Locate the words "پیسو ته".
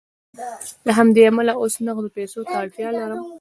2.17-2.53